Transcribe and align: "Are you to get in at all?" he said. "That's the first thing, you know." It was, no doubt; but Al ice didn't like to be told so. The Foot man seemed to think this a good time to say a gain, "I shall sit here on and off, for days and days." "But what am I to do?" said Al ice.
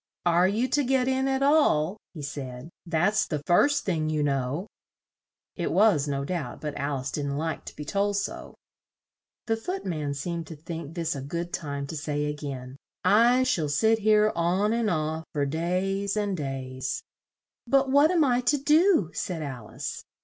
"Are 0.25 0.47
you 0.47 0.67
to 0.69 0.83
get 0.83 1.07
in 1.07 1.27
at 1.27 1.43
all?" 1.43 1.95
he 2.15 2.23
said. 2.23 2.69
"That's 2.87 3.27
the 3.27 3.43
first 3.45 3.85
thing, 3.85 4.09
you 4.09 4.23
know." 4.23 4.65
It 5.55 5.71
was, 5.71 6.07
no 6.07 6.25
doubt; 6.25 6.59
but 6.59 6.75
Al 6.75 6.97
ice 7.01 7.11
didn't 7.11 7.37
like 7.37 7.65
to 7.65 7.75
be 7.75 7.85
told 7.85 8.15
so. 8.17 8.55
The 9.45 9.55
Foot 9.55 9.85
man 9.85 10.15
seemed 10.15 10.47
to 10.47 10.55
think 10.55 10.95
this 10.95 11.15
a 11.15 11.21
good 11.21 11.53
time 11.53 11.85
to 11.85 11.95
say 11.95 12.25
a 12.25 12.33
gain, 12.33 12.77
"I 13.05 13.43
shall 13.43 13.69
sit 13.69 13.99
here 13.99 14.31
on 14.35 14.73
and 14.73 14.89
off, 14.89 15.23
for 15.33 15.45
days 15.45 16.17
and 16.17 16.35
days." 16.35 17.03
"But 17.67 17.91
what 17.91 18.09
am 18.09 18.23
I 18.23 18.41
to 18.41 18.57
do?" 18.57 19.11
said 19.13 19.43
Al 19.43 19.67
ice. 19.67 20.03